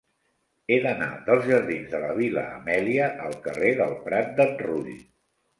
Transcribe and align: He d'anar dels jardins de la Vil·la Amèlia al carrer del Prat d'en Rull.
He 0.71 0.77
d'anar 0.85 1.09
dels 1.27 1.45
jardins 1.49 1.91
de 1.93 2.01
la 2.05 2.09
Vil·la 2.21 2.45
Amèlia 2.55 3.13
al 3.29 3.39
carrer 3.47 3.73
del 3.83 3.97
Prat 4.09 4.37
d'en 4.41 4.57
Rull. 4.65 4.93